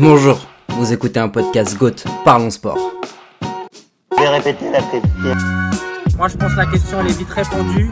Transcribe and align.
Bonjour, 0.00 0.38
vous 0.68 0.92
écoutez 0.92 1.18
un 1.18 1.28
podcast 1.28 1.76
GOAT, 1.76 2.04
Parlons 2.24 2.50
Sport. 2.50 2.78
Je 4.16 4.22
vais 4.22 4.28
répéter 4.28 4.70
la 4.70 4.80
question. 4.80 5.34
Moi, 6.16 6.28
je 6.28 6.36
pense 6.36 6.52
que 6.52 6.56
la 6.56 6.66
question, 6.66 7.00
elle 7.00 7.08
est 7.08 7.18
vite 7.18 7.30
répondue. 7.30 7.90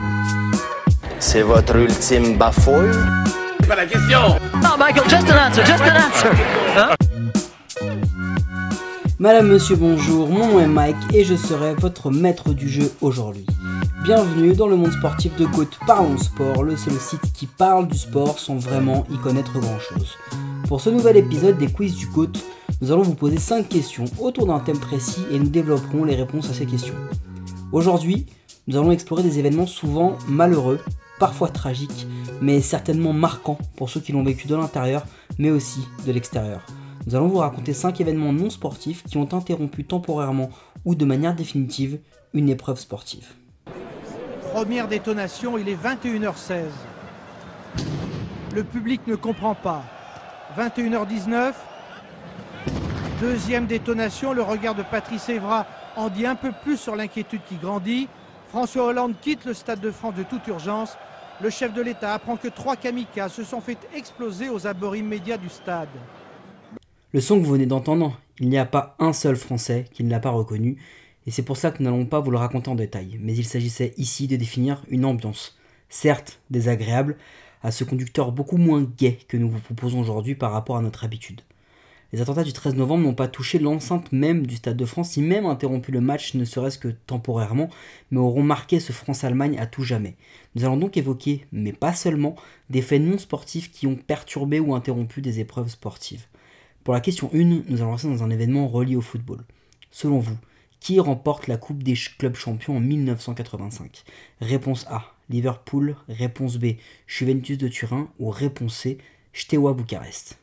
C'est 1.19 1.43
votre 1.43 1.75
ultime 1.75 2.39
bafouille 2.39 2.93
Madame, 9.19 9.49
monsieur, 9.49 9.75
bonjour, 9.75 10.29
mon 10.29 10.47
nom 10.47 10.61
est 10.61 10.67
Mike 10.69 10.97
et 11.13 11.25
je 11.25 11.35
serai 11.35 11.75
votre 11.75 12.13
maître 12.13 12.53
du 12.53 12.69
jeu 12.69 12.93
aujourd'hui. 13.01 13.47
Bienvenue 14.05 14.55
dans 14.55 14.69
le 14.69 14.77
monde 14.77 14.93
sportif 14.93 15.35
de 15.35 15.47
GOAT 15.47 15.71
Parlons 15.89 16.19
Sport, 16.19 16.63
le 16.63 16.77
seul 16.77 16.95
site 17.01 17.33
qui 17.35 17.49
parle 17.49 17.89
du 17.89 17.99
sport 17.99 18.39
sans 18.39 18.55
vraiment 18.59 19.05
y 19.11 19.17
connaître 19.17 19.59
grand 19.59 19.81
chose. 19.81 20.17
Pour 20.69 20.81
ce 20.81 20.91
nouvel 20.91 21.17
épisode 21.17 21.59
des 21.59 21.71
quiz 21.71 21.95
du 21.95 22.09
GOAT, 22.09 22.33
nous 22.81 22.91
allons 22.91 23.03
vous 23.03 23.15
poser 23.15 23.39
5 23.39 23.69
questions 23.69 24.07
autour 24.19 24.47
d'un 24.47 24.59
thème 24.59 24.81
précis 24.81 25.21
et 25.31 25.39
nous 25.39 25.49
développerons 25.49 26.03
les 26.03 26.17
réponses 26.17 26.51
à 26.51 26.55
ces 26.55 26.67
questions. 26.67 26.97
Aujourd'hui, 27.71 28.27
nous 28.67 28.77
allons 28.77 28.91
explorer 28.91 29.23
des 29.23 29.39
événements 29.39 29.69
souvent 29.69 30.19
malheureux, 30.27 30.81
parfois 31.21 31.51
tragiques, 31.51 32.09
mais 32.41 32.61
certainement 32.61 33.13
marquants 33.13 33.59
pour 33.77 33.91
ceux 33.91 34.01
qui 34.01 34.11
l'ont 34.11 34.25
vécu 34.25 34.49
de 34.49 34.57
l'intérieur, 34.57 35.07
mais 35.39 35.51
aussi 35.51 35.87
de 36.05 36.11
l'extérieur. 36.11 36.67
Nous 37.07 37.15
allons 37.15 37.29
vous 37.29 37.39
raconter 37.39 37.73
5 37.73 38.01
événements 38.01 38.33
non 38.33 38.51
sportifs 38.51 39.05
qui 39.05 39.19
ont 39.19 39.33
interrompu 39.35 39.85
temporairement 39.85 40.51
ou 40.85 40.97
de 40.97 41.05
manière 41.05 41.37
définitive 41.37 42.01
une 42.35 42.49
épreuve 42.49 42.81
sportive. 42.81 43.29
Première 44.53 44.89
détonation, 44.89 45.59
il 45.59 45.69
est 45.69 45.81
21h16. 45.81 46.65
Le 48.53 48.65
public 48.65 49.03
ne 49.07 49.15
comprend 49.15 49.55
pas. 49.55 49.85
21h19. 50.57 51.53
Deuxième 53.21 53.67
détonation, 53.67 54.33
le 54.33 54.43
regard 54.43 54.75
de 54.75 54.83
Patrice 54.83 55.29
Evra 55.29 55.67
en 55.97 56.09
dit 56.09 56.25
un 56.25 56.35
peu 56.35 56.51
plus 56.63 56.79
sur 56.79 56.97
l'inquiétude 56.97 57.43
qui 57.47 57.57
grandit. 57.57 58.09
François 58.49 58.87
Hollande 58.87 59.15
quitte 59.21 59.45
le 59.45 59.53
Stade 59.53 59.81
de 59.81 59.91
France 59.91 60.15
de 60.15 60.23
toute 60.23 60.47
urgence. 60.47 60.97
Le 61.43 61.51
chef 61.51 61.75
de 61.75 61.83
l'État 61.83 62.15
apprend 62.15 62.37
que 62.37 62.49
trois 62.49 62.77
kamikazes 62.77 63.33
se 63.33 63.45
sont 63.45 63.61
fait 63.61 63.77
exploser 63.95 64.49
aux 64.49 64.67
abords 64.67 64.97
immédiats 64.97 65.37
du 65.37 65.51
stade. 65.51 65.89
Le 67.13 67.21
son 67.21 67.39
que 67.39 67.45
vous 67.45 67.53
venez 67.53 67.67
d'entendre, 67.67 68.19
il 68.39 68.49
n'y 68.49 68.59
a 68.59 68.65
pas 68.65 68.97
un 68.99 69.13
seul 69.13 69.37
Français 69.37 69.85
qui 69.93 70.05
ne 70.05 70.11
l'a 70.11 70.21
pas 70.21 70.31
reconnu, 70.31 70.79
et 71.27 71.31
c'est 71.31 71.43
pour 71.43 71.59
ça 71.59 71.71
que 71.71 71.83
nous 71.83 71.91
n'allons 71.91 72.07
pas 72.07 72.21
vous 72.21 72.31
le 72.31 72.39
raconter 72.39 72.71
en 72.71 72.75
détail, 72.75 73.19
mais 73.21 73.35
il 73.35 73.45
s'agissait 73.45 73.93
ici 73.99 74.27
de 74.29 74.37
définir 74.37 74.83
une 74.89 75.05
ambiance, 75.05 75.59
certes 75.91 76.41
désagréable, 76.51 77.17
à 77.63 77.71
ce 77.71 77.85
conducteur 77.85 78.33
beaucoup 78.33 78.57
moins 78.57 78.83
gai 78.83 79.19
que 79.29 79.37
nous 79.37 79.51
vous 79.51 79.61
proposons 79.61 80.01
aujourd'hui 80.01 80.35
par 80.35 80.53
rapport 80.53 80.77
à 80.77 80.83
notre 80.83 81.05
habitude. 81.05 81.43
Les 82.13 82.21
attentats 82.21 82.45
du 82.45 82.53
13 82.53 82.77
novembre 82.77 83.03
n'ont 83.03 83.15
pas 83.15 83.27
touché 83.27 83.59
l'enceinte 83.59 84.13
même 84.13 84.47
du 84.47 84.57
Stade 84.57 84.77
de 84.77 84.85
France, 84.85 85.17
ni 85.17 85.25
même 85.25 85.45
interrompu 85.45 85.91
le 85.91 86.01
match, 86.01 86.35
ne 86.35 86.45
serait-ce 86.45 86.79
que 86.79 86.89
temporairement, 86.89 87.69
mais 88.11 88.21
auront 88.21 88.45
marqué 88.45 88.79
ce 88.79 88.93
France-Allemagne 88.93 89.59
à 89.59 89.67
tout 89.67 89.83
jamais. 89.83 90.17
Nous 90.55 90.65
allons 90.65 90.77
donc 90.77 90.97
évoquer, 90.97 91.47
mais 91.51 91.73
pas 91.73 91.93
seulement, 91.93 92.37
des 92.71 92.81
faits 92.81 93.03
non 93.03 93.19
sportifs 93.19 93.73
qui 93.73 93.89
ont 93.89 93.97
perturbé 93.97 94.61
ou 94.61 94.75
interrompu 94.75 95.21
des 95.21 95.41
épreuves 95.41 95.69
sportives. 95.69 96.27
Pour 96.85 96.95
la 96.95 97.01
question 97.01 97.29
1, 97.35 97.63
nous 97.69 97.83
allons 97.83 97.93
rester 97.93 98.09
dans 98.09 98.23
un 98.23 98.31
événement 98.31 98.69
relié 98.69 98.95
au 98.95 99.01
football. 99.01 99.45
Selon 99.91 100.21
vous, 100.21 100.37
qui 100.79 101.01
remporte 101.01 101.49
la 101.49 101.57
Coupe 101.57 101.83
des 101.83 101.95
clubs 102.19 102.37
champions 102.37 102.77
en 102.77 102.81
1985 102.81 104.05
Réponse 104.41 104.87
A, 104.89 105.16
Liverpool. 105.29 105.97
Réponse 106.09 106.59
B, 106.59 106.77
Juventus 107.07 107.59
de 107.59 107.69
Turin. 107.69 108.11
Ou 108.19 108.31
réponse 108.31 108.77
C, 108.77 108.99
Steaua 109.33 109.75
Bucarest. 109.75 110.39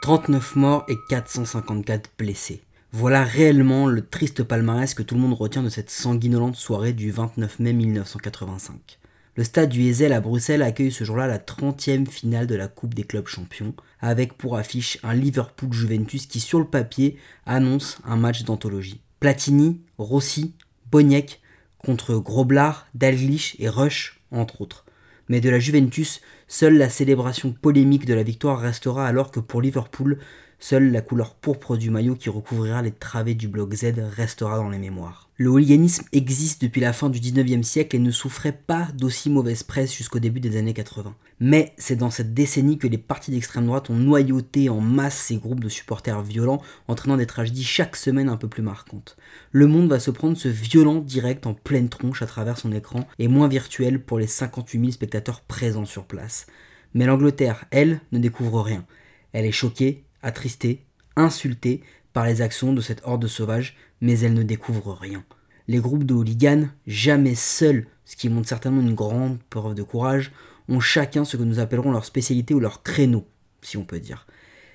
«39 0.02 0.56
morts 0.56 0.84
et 0.88 0.96
454 1.08 2.10
blessés. 2.18 2.62
Voilà 2.92 3.22
réellement 3.22 3.86
le 3.86 4.04
triste 4.04 4.42
palmarès 4.42 4.94
que 4.94 5.02
tout 5.02 5.14
le 5.14 5.20
monde 5.20 5.34
retient 5.34 5.62
de 5.62 5.68
cette 5.68 5.90
sanguinolente 5.90 6.56
soirée 6.56 6.92
du 6.92 7.10
29 7.10 7.60
mai 7.60 7.72
1985. 7.72 8.98
Le 9.36 9.44
stade 9.44 9.68
du 9.68 9.82
Heysel 9.82 10.12
à 10.12 10.20
Bruxelles 10.20 10.62
accueille 10.62 10.90
ce 10.90 11.04
jour-là 11.04 11.28
la 11.28 11.38
30e 11.38 12.06
finale 12.06 12.48
de 12.48 12.56
la 12.56 12.66
Coupe 12.66 12.94
des 12.94 13.04
clubs 13.04 13.28
champions, 13.28 13.74
avec 14.00 14.36
pour 14.36 14.56
affiche 14.56 14.98
un 15.04 15.14
Liverpool-Juventus 15.14 16.26
qui 16.26 16.40
sur 16.40 16.58
le 16.58 16.64
papier 16.64 17.16
annonce 17.46 17.98
un 18.04 18.16
match 18.16 18.42
d'anthologie. 18.42 19.00
Platini, 19.20 19.80
Rossi, 19.98 20.54
Boniek 20.90 21.40
contre 21.78 22.16
Groblar, 22.16 22.88
Dalglish 22.94 23.54
et 23.60 23.68
Rush, 23.68 24.20
entre 24.32 24.62
autres. 24.62 24.84
Mais 25.28 25.40
de 25.40 25.48
la 25.48 25.60
Juventus, 25.60 26.20
seule 26.48 26.76
la 26.76 26.88
célébration 26.88 27.52
polémique 27.52 28.06
de 28.06 28.14
la 28.14 28.24
victoire 28.24 28.58
restera 28.58 29.06
alors 29.06 29.30
que 29.30 29.38
pour 29.38 29.62
Liverpool, 29.62 30.18
Seule 30.62 30.92
la 30.92 31.00
couleur 31.00 31.36
pourpre 31.36 31.78
du 31.78 31.88
maillot 31.88 32.14
qui 32.16 32.28
recouvrira 32.28 32.82
les 32.82 32.92
travées 32.92 33.34
du 33.34 33.48
bloc 33.48 33.72
Z 33.72 33.94
restera 34.14 34.58
dans 34.58 34.68
les 34.68 34.78
mémoires. 34.78 35.30
Le 35.38 35.48
hooliganisme 35.48 36.04
existe 36.12 36.60
depuis 36.60 36.82
la 36.82 36.92
fin 36.92 37.08
du 37.08 37.18
19e 37.18 37.62
siècle 37.62 37.96
et 37.96 37.98
ne 37.98 38.10
souffrait 38.10 38.60
pas 38.66 38.86
d'aussi 38.94 39.30
mauvaise 39.30 39.62
presse 39.62 39.96
jusqu'au 39.96 40.18
début 40.18 40.38
des 40.38 40.58
années 40.58 40.74
80. 40.74 41.14
Mais 41.40 41.72
c'est 41.78 41.96
dans 41.96 42.10
cette 42.10 42.34
décennie 42.34 42.76
que 42.76 42.86
les 42.86 42.98
partis 42.98 43.30
d'extrême 43.30 43.64
droite 43.64 43.88
ont 43.88 43.96
noyauté 43.96 44.68
en 44.68 44.82
masse 44.82 45.16
ces 45.16 45.36
groupes 45.36 45.64
de 45.64 45.70
supporters 45.70 46.20
violents, 46.20 46.60
entraînant 46.88 47.16
des 47.16 47.24
tragédies 47.24 47.64
chaque 47.64 47.96
semaine 47.96 48.28
un 48.28 48.36
peu 48.36 48.48
plus 48.48 48.62
marquantes. 48.62 49.16
Le 49.52 49.66
monde 49.66 49.88
va 49.88 49.98
se 49.98 50.10
prendre 50.10 50.36
ce 50.36 50.48
violent 50.48 50.96
direct 50.96 51.46
en 51.46 51.54
pleine 51.54 51.88
tronche 51.88 52.20
à 52.20 52.26
travers 52.26 52.58
son 52.58 52.72
écran 52.72 53.08
et 53.18 53.28
moins 53.28 53.48
virtuel 53.48 53.98
pour 53.98 54.18
les 54.18 54.26
58 54.26 54.78
000 54.78 54.92
spectateurs 54.92 55.40
présents 55.40 55.86
sur 55.86 56.04
place. 56.04 56.46
Mais 56.92 57.06
l'Angleterre, 57.06 57.64
elle, 57.70 58.02
ne 58.12 58.18
découvre 58.18 58.60
rien. 58.60 58.84
Elle 59.32 59.46
est 59.46 59.52
choquée, 59.52 60.04
attristée, 60.22 60.84
insultée 61.16 61.82
par 62.12 62.26
les 62.26 62.42
actions 62.42 62.72
de 62.72 62.80
cette 62.80 63.02
horde 63.04 63.26
sauvage, 63.26 63.76
mais 64.00 64.20
elle 64.20 64.34
ne 64.34 64.42
découvre 64.42 64.92
rien. 64.92 65.24
Les 65.68 65.78
groupes 65.78 66.04
de 66.04 66.14
hooligans, 66.14 66.68
jamais 66.86 67.34
seuls, 67.34 67.86
ce 68.04 68.16
qui 68.16 68.28
montre 68.28 68.48
certainement 68.48 68.80
une 68.80 68.94
grande 68.94 69.38
preuve 69.50 69.74
de 69.74 69.82
courage, 69.82 70.32
ont 70.68 70.80
chacun 70.80 71.24
ce 71.24 71.36
que 71.36 71.42
nous 71.42 71.60
appellerons 71.60 71.92
leur 71.92 72.04
spécialité 72.04 72.54
ou 72.54 72.60
leur 72.60 72.82
créneau, 72.82 73.26
si 73.62 73.76
on 73.76 73.84
peut 73.84 74.00
dire. 74.00 74.26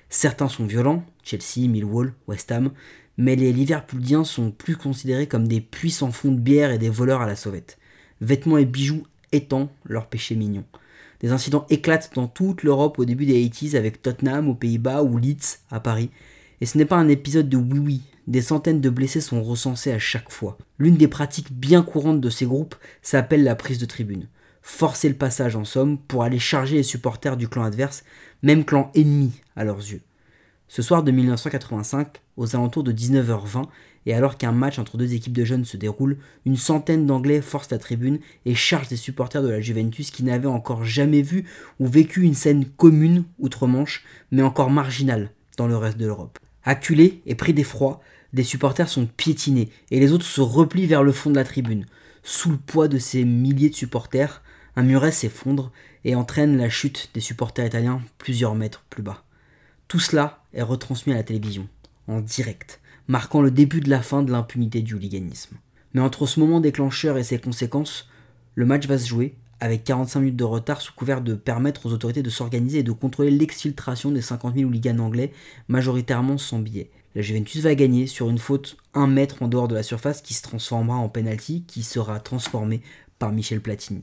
Certains 0.08 0.48
sont 0.48 0.66
violents, 0.66 1.04
Chelsea, 1.22 1.68
Millwall, 1.68 2.14
West 2.28 2.52
Ham, 2.52 2.70
mais 3.18 3.36
les 3.36 3.52
Liverpooliens 3.52 4.24
sont 4.24 4.50
plus 4.50 4.76
considérés 4.76 5.26
comme 5.26 5.48
des 5.48 5.60
puissants 5.60 6.12
fonds 6.12 6.32
de 6.32 6.38
bière 6.38 6.70
et 6.70 6.78
des 6.78 6.90
voleurs 6.90 7.22
à 7.22 7.26
la 7.26 7.36
sauvette, 7.36 7.78
vêtements 8.20 8.58
et 8.58 8.66
bijoux 8.66 9.04
étant 9.32 9.70
leur 9.84 10.06
péché 10.06 10.36
mignon. 10.36 10.64
Des 11.20 11.32
incidents 11.32 11.66
éclatent 11.70 12.10
dans 12.14 12.26
toute 12.26 12.62
l'Europe 12.62 12.98
au 12.98 13.04
début 13.04 13.26
des 13.26 13.48
80s 13.48 13.76
avec 13.76 14.02
Tottenham 14.02 14.48
aux 14.48 14.54
Pays-Bas 14.54 15.02
ou 15.02 15.18
Leeds 15.18 15.58
à 15.70 15.80
Paris. 15.80 16.10
Et 16.60 16.66
ce 16.66 16.78
n'est 16.78 16.84
pas 16.84 16.96
un 16.96 17.08
épisode 17.08 17.48
de 17.48 17.56
oui-oui, 17.56 18.02
des 18.26 18.42
centaines 18.42 18.80
de 18.80 18.90
blessés 18.90 19.20
sont 19.20 19.42
recensés 19.42 19.92
à 19.92 19.98
chaque 19.98 20.30
fois. 20.30 20.58
L'une 20.78 20.96
des 20.96 21.08
pratiques 21.08 21.52
bien 21.52 21.82
courantes 21.82 22.20
de 22.20 22.30
ces 22.30 22.46
groupes 22.46 22.74
s'appelle 23.02 23.44
la 23.44 23.54
prise 23.54 23.78
de 23.78 23.86
tribune. 23.86 24.26
Forcer 24.62 25.08
le 25.08 25.14
passage 25.14 25.54
en 25.54 25.64
somme 25.64 25.98
pour 25.98 26.24
aller 26.24 26.40
charger 26.40 26.76
les 26.76 26.82
supporters 26.82 27.36
du 27.36 27.48
clan 27.48 27.62
adverse, 27.62 28.04
même 28.42 28.64
clan 28.64 28.90
ennemi 28.94 29.32
à 29.54 29.62
leurs 29.62 29.78
yeux. 29.78 30.00
Ce 30.66 30.82
soir 30.82 31.04
de 31.04 31.12
1985, 31.12 32.20
aux 32.36 32.54
alentours 32.54 32.84
de 32.84 32.92
19h20, 32.92 33.64
et 34.06 34.14
alors 34.14 34.38
qu'un 34.38 34.52
match 34.52 34.78
entre 34.78 34.96
deux 34.96 35.14
équipes 35.14 35.32
de 35.32 35.44
jeunes 35.44 35.64
se 35.64 35.76
déroule, 35.76 36.18
une 36.44 36.56
centaine 36.56 37.06
d'Anglais 37.06 37.40
forcent 37.40 37.70
la 37.70 37.78
tribune 37.78 38.20
et 38.44 38.54
chargent 38.54 38.88
des 38.88 38.96
supporters 38.96 39.42
de 39.42 39.48
la 39.48 39.60
Juventus 39.60 40.10
qui 40.10 40.22
n'avaient 40.22 40.46
encore 40.46 40.84
jamais 40.84 41.22
vu 41.22 41.44
ou 41.80 41.86
vécu 41.88 42.22
une 42.22 42.34
scène 42.34 42.64
commune 42.64 43.24
outre-Manche, 43.38 44.04
mais 44.30 44.42
encore 44.42 44.70
marginale 44.70 45.32
dans 45.56 45.66
le 45.66 45.76
reste 45.76 45.98
de 45.98 46.06
l'Europe. 46.06 46.38
Acculés 46.64 47.22
et 47.26 47.34
pris 47.34 47.52
d'effroi, 47.52 48.00
des 48.32 48.44
supporters 48.44 48.88
sont 48.88 49.06
piétinés 49.06 49.70
et 49.90 49.98
les 49.98 50.12
autres 50.12 50.24
se 50.24 50.40
replient 50.40 50.86
vers 50.86 51.02
le 51.02 51.12
fond 51.12 51.30
de 51.30 51.36
la 51.36 51.44
tribune. 51.44 51.86
Sous 52.22 52.50
le 52.50 52.58
poids 52.58 52.88
de 52.88 52.98
ces 52.98 53.24
milliers 53.24 53.70
de 53.70 53.74
supporters, 53.74 54.42
un 54.76 54.82
muret 54.82 55.12
s'effondre 55.12 55.72
et 56.04 56.14
entraîne 56.14 56.56
la 56.56 56.68
chute 56.68 57.10
des 57.14 57.20
supporters 57.20 57.66
italiens 57.66 58.02
plusieurs 58.18 58.54
mètres 58.54 58.84
plus 58.90 59.02
bas. 59.02 59.24
Tout 59.88 60.00
cela 60.00 60.42
est 60.52 60.62
retransmis 60.62 61.12
à 61.12 61.16
la 61.16 61.22
télévision, 61.22 61.68
en 62.08 62.20
direct, 62.20 62.80
marquant 63.08 63.42
le 63.42 63.50
début 63.50 63.80
de 63.80 63.90
la 63.90 64.02
fin 64.02 64.22
de 64.22 64.32
l'impunité 64.32 64.82
du 64.82 64.94
hooliganisme. 64.94 65.56
Mais 65.94 66.00
entre 66.00 66.26
ce 66.26 66.40
moment 66.40 66.60
déclencheur 66.60 67.18
et 67.18 67.24
ses 67.24 67.38
conséquences, 67.38 68.08
le 68.54 68.66
match 68.66 68.86
va 68.86 68.98
se 68.98 69.06
jouer 69.06 69.34
avec 69.60 69.84
45 69.84 70.20
minutes 70.20 70.36
de 70.36 70.44
retard 70.44 70.82
sous 70.82 70.92
couvert 70.92 71.22
de 71.22 71.34
permettre 71.34 71.86
aux 71.86 71.92
autorités 71.92 72.22
de 72.22 72.30
s'organiser 72.30 72.80
et 72.80 72.82
de 72.82 72.92
contrôler 72.92 73.30
l'exfiltration 73.30 74.10
des 74.10 74.20
50 74.20 74.54
000 74.54 74.68
hooligans 74.68 74.98
anglais, 74.98 75.32
majoritairement 75.68 76.38
sans 76.38 76.58
billets. 76.58 76.90
La 77.14 77.22
Juventus 77.22 77.62
va 77.62 77.74
gagner 77.74 78.06
sur 78.06 78.28
une 78.28 78.38
faute 78.38 78.76
1 78.92 79.06
mètre 79.06 79.42
en 79.42 79.48
dehors 79.48 79.68
de 79.68 79.74
la 79.74 79.82
surface 79.82 80.20
qui 80.20 80.34
se 80.34 80.42
transformera 80.42 80.98
en 80.98 81.08
penalty 81.08 81.64
qui 81.66 81.82
sera 81.82 82.20
transformé 82.20 82.82
par 83.18 83.32
Michel 83.32 83.62
Platini. 83.62 84.02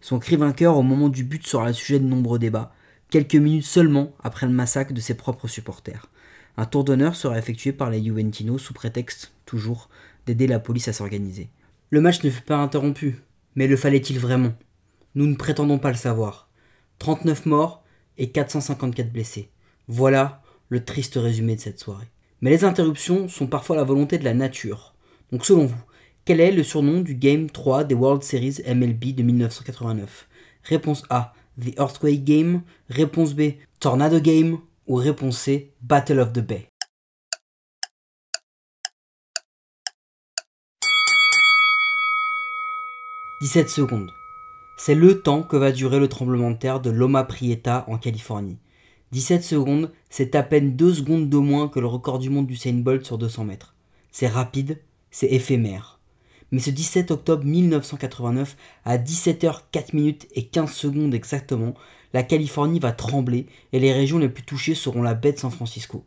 Son 0.00 0.18
cri 0.18 0.36
vainqueur 0.36 0.76
au 0.78 0.82
moment 0.82 1.10
du 1.10 1.24
but 1.24 1.46
sera 1.46 1.66
le 1.66 1.72
sujet 1.74 1.98
de 1.98 2.06
nombreux 2.06 2.38
débats, 2.38 2.74
quelques 3.10 3.34
minutes 3.34 3.66
seulement 3.66 4.12
après 4.22 4.46
le 4.46 4.52
massacre 4.52 4.94
de 4.94 5.00
ses 5.00 5.14
propres 5.14 5.48
supporters. 5.48 6.08
Un 6.56 6.66
tour 6.66 6.84
d'honneur 6.84 7.16
sera 7.16 7.38
effectué 7.38 7.72
par 7.72 7.90
les 7.90 8.02
Juventinos 8.02 8.58
sous 8.58 8.74
prétexte, 8.74 9.32
toujours, 9.44 9.88
d'aider 10.26 10.46
la 10.46 10.60
police 10.60 10.88
à 10.88 10.92
s'organiser. 10.92 11.48
Le 11.90 12.00
match 12.00 12.22
ne 12.22 12.30
fut 12.30 12.42
pas 12.42 12.56
interrompu, 12.56 13.16
mais 13.56 13.66
le 13.66 13.76
fallait-il 13.76 14.18
vraiment? 14.18 14.54
Nous 15.14 15.26
ne 15.26 15.36
prétendons 15.36 15.78
pas 15.78 15.90
le 15.90 15.96
savoir. 15.96 16.48
39 16.98 17.46
morts 17.46 17.84
et 18.18 18.30
454 18.30 19.12
blessés. 19.12 19.50
Voilà 19.88 20.42
le 20.68 20.84
triste 20.84 21.16
résumé 21.16 21.56
de 21.56 21.60
cette 21.60 21.80
soirée. 21.80 22.08
Mais 22.40 22.50
les 22.50 22.64
interruptions 22.64 23.28
sont 23.28 23.46
parfois 23.46 23.76
la 23.76 23.84
volonté 23.84 24.18
de 24.18 24.24
la 24.24 24.34
nature. 24.34 24.94
Donc 25.32 25.44
selon 25.44 25.66
vous, 25.66 25.82
quel 26.24 26.40
est 26.40 26.52
le 26.52 26.62
surnom 26.62 27.00
du 27.00 27.14
Game 27.14 27.50
3 27.50 27.84
des 27.84 27.94
World 27.94 28.22
Series 28.22 28.58
MLB 28.66 29.14
de 29.14 29.22
1989 29.22 30.28
Réponse 30.64 31.02
A, 31.10 31.34
The 31.60 31.78
Earthquake 31.78 32.24
Game. 32.24 32.62
Réponse 32.88 33.34
B, 33.34 33.54
Tornado 33.78 34.20
Game. 34.20 34.58
Ou 34.86 34.96
réponse 34.96 35.48
Battle 35.80 36.20
of 36.20 36.34
the 36.34 36.40
Bay. 36.40 36.64
«17 43.40 43.70
secondes. 43.70 44.10
C'est 44.76 44.94
le 44.94 45.22
temps 45.22 45.42
que 45.42 45.56
va 45.56 45.72
durer 45.72 45.98
le 45.98 46.08
tremblement 46.08 46.50
de 46.50 46.58
terre 46.58 46.80
de 46.80 46.90
Loma 46.90 47.24
Prieta 47.24 47.86
en 47.88 47.96
Californie. 47.96 48.58
17 49.12 49.42
secondes, 49.42 49.90
c'est 50.10 50.34
à 50.34 50.42
peine 50.42 50.76
2 50.76 50.92
secondes 50.92 51.30
de 51.30 51.38
moins 51.38 51.68
que 51.68 51.80
le 51.80 51.86
record 51.86 52.18
du 52.18 52.28
monde 52.28 52.46
du 52.46 52.56
Saint 52.56 52.74
Bolt 52.74 53.06
sur 53.06 53.16
200 53.16 53.44
mètres. 53.44 53.74
C'est 54.12 54.28
rapide, 54.28 54.82
c'est 55.10 55.28
éphémère. 55.28 55.98
Mais 56.52 56.60
ce 56.60 56.68
17 56.68 57.10
octobre 57.10 57.44
1989, 57.44 58.54
à 58.84 58.98
17h04 58.98 59.96
minutes 59.96 60.28
et 60.34 60.46
15 60.46 60.70
secondes 60.70 61.14
exactement, 61.14 61.72
la 62.14 62.22
Californie 62.22 62.78
va 62.78 62.92
trembler 62.92 63.46
et 63.72 63.80
les 63.80 63.92
régions 63.92 64.18
les 64.18 64.28
plus 64.28 64.44
touchées 64.44 64.76
seront 64.76 65.02
la 65.02 65.14
baie 65.14 65.32
de 65.32 65.38
San 65.38 65.50
Francisco. 65.50 66.04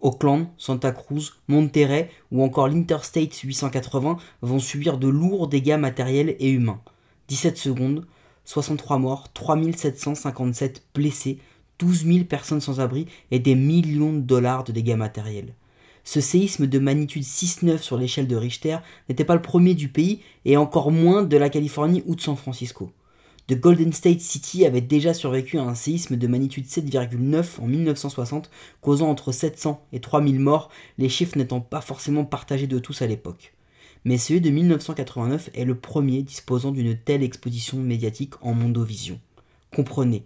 Auckland, 0.00 0.48
Santa 0.56 0.92
Cruz, 0.92 1.34
Monterey 1.46 2.10
ou 2.32 2.42
encore 2.42 2.68
l'Interstate 2.68 3.36
880 3.36 4.16
vont 4.40 4.58
subir 4.58 4.96
de 4.96 5.08
lourds 5.08 5.46
dégâts 5.46 5.76
matériels 5.78 6.36
et 6.40 6.50
humains. 6.50 6.80
17 7.28 7.58
secondes, 7.58 8.06
63 8.46 8.98
morts, 8.98 9.30
3757 9.34 10.82
blessés, 10.94 11.38
12 11.80 12.06
000 12.06 12.24
personnes 12.24 12.62
sans 12.62 12.80
abri 12.80 13.06
et 13.30 13.38
des 13.38 13.54
millions 13.54 14.14
de 14.14 14.20
dollars 14.20 14.64
de 14.64 14.72
dégâts 14.72 14.96
matériels. 14.96 15.54
Ce 16.02 16.22
séisme 16.22 16.66
de 16.66 16.78
magnitude 16.78 17.24
6,9 17.24 17.78
sur 17.78 17.98
l'échelle 17.98 18.28
de 18.28 18.36
Richter 18.36 18.78
n'était 19.10 19.24
pas 19.24 19.34
le 19.34 19.42
premier 19.42 19.74
du 19.74 19.88
pays 19.88 20.22
et 20.46 20.56
encore 20.56 20.90
moins 20.90 21.24
de 21.24 21.36
la 21.36 21.50
Californie 21.50 22.02
ou 22.06 22.14
de 22.14 22.20
San 22.22 22.36
Francisco. 22.36 22.90
The 23.48 23.54
Golden 23.54 23.92
State 23.92 24.20
City 24.20 24.66
avait 24.66 24.80
déjà 24.80 25.14
survécu 25.14 25.58
à 25.58 25.62
un 25.62 25.76
séisme 25.76 26.16
de 26.16 26.26
magnitude 26.26 26.66
7,9 26.66 27.60
en 27.60 27.66
1960, 27.68 28.50
causant 28.80 29.08
entre 29.08 29.30
700 29.30 29.86
et 29.92 30.00
3000 30.00 30.40
morts, 30.40 30.68
les 30.98 31.08
chiffres 31.08 31.38
n'étant 31.38 31.60
pas 31.60 31.80
forcément 31.80 32.24
partagés 32.24 32.66
de 32.66 32.80
tous 32.80 33.02
à 33.02 33.06
l'époque. 33.06 33.54
Mais 34.04 34.18
celui 34.18 34.40
de 34.40 34.50
1989 34.50 35.50
est 35.54 35.64
le 35.64 35.76
premier 35.76 36.22
disposant 36.22 36.72
d'une 36.72 36.96
telle 36.96 37.22
exposition 37.22 37.78
médiatique 37.78 38.34
en 38.40 38.52
mondovision. 38.52 39.20
Comprenez, 39.72 40.24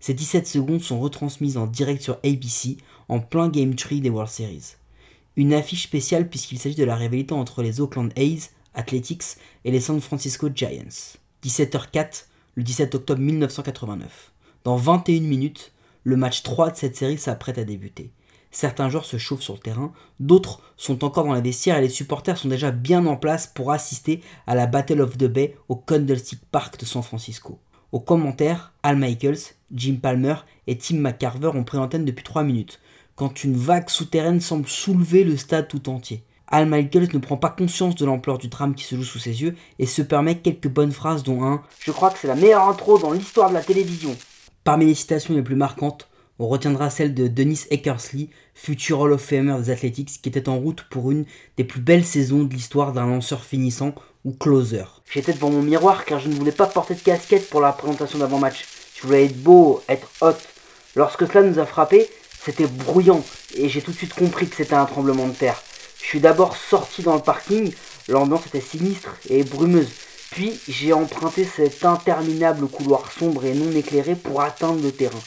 ces 0.00 0.14
17 0.14 0.46
secondes 0.46 0.80
sont 0.80 0.98
retransmises 0.98 1.58
en 1.58 1.66
direct 1.66 2.00
sur 2.00 2.18
ABC, 2.24 2.78
en 3.10 3.20
plein 3.20 3.50
Game 3.50 3.74
Tree 3.74 4.00
des 4.00 4.08
World 4.08 4.30
Series. 4.30 4.76
Une 5.36 5.52
affiche 5.52 5.82
spéciale 5.82 6.30
puisqu'il 6.30 6.58
s'agit 6.58 6.74
de 6.74 6.84
la 6.84 6.96
rivalité 6.96 7.34
entre 7.34 7.62
les 7.62 7.82
Oakland 7.82 8.12
A's, 8.16 8.50
Athletics, 8.72 9.36
et 9.66 9.70
les 9.70 9.80
San 9.80 10.00
Francisco 10.00 10.48
Giants. 10.54 11.18
17h04, 11.44 12.24
le 12.54 12.62
17 12.62 12.94
octobre 12.94 13.20
1989. 13.20 14.32
Dans 14.64 14.76
21 14.76 15.20
minutes, 15.22 15.72
le 16.04 16.16
match 16.16 16.42
3 16.42 16.72
de 16.72 16.76
cette 16.76 16.96
série 16.96 17.18
s'apprête 17.18 17.58
à 17.58 17.64
débuter. 17.64 18.10
Certains 18.50 18.90
joueurs 18.90 19.06
se 19.06 19.16
chauffent 19.16 19.42
sur 19.42 19.54
le 19.54 19.60
terrain, 19.60 19.92
d'autres 20.20 20.60
sont 20.76 21.04
encore 21.04 21.24
dans 21.24 21.32
les 21.32 21.40
vestiaires 21.40 21.78
et 21.78 21.82
les 21.82 21.88
supporters 21.88 22.36
sont 22.36 22.48
déjà 22.48 22.70
bien 22.70 23.06
en 23.06 23.16
place 23.16 23.46
pour 23.46 23.72
assister 23.72 24.20
à 24.46 24.54
la 24.54 24.66
Battle 24.66 25.00
of 25.00 25.16
the 25.16 25.24
Bay 25.24 25.56
au 25.70 25.76
Candlestick 25.76 26.40
Park 26.50 26.78
de 26.78 26.84
San 26.84 27.02
Francisco. 27.02 27.58
Au 27.92 28.00
commentaire, 28.00 28.72
Al 28.82 28.96
Michaels, 28.96 29.54
Jim 29.72 29.96
Palmer 30.02 30.36
et 30.66 30.76
Tim 30.76 30.96
McCarver 30.96 31.52
ont 31.54 31.64
pris 31.64 31.78
l'antenne 31.78 32.04
depuis 32.04 32.24
3 32.24 32.42
minutes, 32.42 32.80
quand 33.16 33.44
une 33.44 33.56
vague 33.56 33.88
souterraine 33.88 34.40
semble 34.40 34.68
soulever 34.68 35.24
le 35.24 35.38
stade 35.38 35.68
tout 35.68 35.88
entier. 35.88 36.22
Al 36.54 36.66
Michaels 36.66 37.08
ne 37.14 37.18
prend 37.18 37.38
pas 37.38 37.48
conscience 37.48 37.94
de 37.94 38.04
l'ampleur 38.04 38.36
du 38.36 38.48
drame 38.48 38.74
qui 38.74 38.84
se 38.84 38.94
joue 38.94 39.04
sous 39.04 39.18
ses 39.18 39.40
yeux 39.40 39.56
et 39.78 39.86
se 39.86 40.02
permet 40.02 40.36
quelques 40.36 40.68
bonnes 40.68 40.92
phrases 40.92 41.22
dont 41.22 41.42
un 41.42 41.62
Je 41.80 41.92
crois 41.92 42.10
que 42.10 42.18
c'est 42.18 42.28
la 42.28 42.34
meilleure 42.34 42.68
intro 42.68 42.98
dans 42.98 43.12
l'histoire 43.12 43.48
de 43.48 43.54
la 43.54 43.62
télévision. 43.62 44.14
Parmi 44.62 44.84
les 44.84 44.94
citations 44.94 45.34
les 45.34 45.40
plus 45.40 45.56
marquantes, 45.56 46.10
on 46.38 46.46
retiendra 46.46 46.90
celle 46.90 47.14
de 47.14 47.26
Dennis 47.26 47.64
Eckersley, 47.70 48.28
futur 48.52 49.00
Hall 49.00 49.14
of 49.14 49.22
Famer 49.22 49.56
des 49.62 49.70
Athletics, 49.70 50.20
qui 50.20 50.28
était 50.28 50.50
en 50.50 50.58
route 50.58 50.84
pour 50.90 51.10
une 51.10 51.24
des 51.56 51.64
plus 51.64 51.80
belles 51.80 52.04
saisons 52.04 52.44
de 52.44 52.52
l'histoire 52.52 52.92
d'un 52.92 53.06
lanceur 53.06 53.44
finissant 53.44 53.94
ou 54.26 54.32
closer. 54.32 54.84
J'étais 55.10 55.32
devant 55.32 55.50
mon 55.50 55.62
miroir 55.62 56.04
car 56.04 56.20
je 56.20 56.28
ne 56.28 56.34
voulais 56.34 56.52
pas 56.52 56.66
porter 56.66 56.94
de 56.94 57.00
casquette 57.00 57.48
pour 57.48 57.62
la 57.62 57.72
présentation 57.72 58.18
d'avant-match. 58.18 58.66
Je 58.94 59.06
voulais 59.06 59.24
être 59.24 59.42
beau, 59.42 59.82
être 59.88 60.06
hot. 60.20 60.36
Lorsque 60.96 61.26
cela 61.26 61.44
nous 61.44 61.58
a 61.58 61.64
frappé, 61.64 62.10
c'était 62.44 62.66
brouillant 62.66 63.24
et 63.56 63.70
j'ai 63.70 63.80
tout 63.80 63.92
de 63.92 63.96
suite 63.96 64.12
compris 64.12 64.48
que 64.48 64.56
c'était 64.56 64.74
un 64.74 64.84
tremblement 64.84 65.26
de 65.26 65.32
terre. 65.32 65.62
Je 66.02 66.08
suis 66.08 66.20
d'abord 66.20 66.56
sorti 66.56 67.02
dans 67.02 67.14
le 67.14 67.22
parking, 67.22 67.72
l'ambiance 68.08 68.46
était 68.46 68.60
sinistre 68.60 69.16
et 69.30 69.44
brumeuse. 69.44 69.88
Puis 70.32 70.58
j'ai 70.68 70.92
emprunté 70.92 71.44
cet 71.44 71.84
interminable 71.84 72.66
couloir 72.66 73.10
sombre 73.12 73.44
et 73.44 73.54
non 73.54 73.70
éclairé 73.72 74.14
pour 74.14 74.42
atteindre 74.42 74.82
le 74.82 74.90
terrain. 74.90 75.20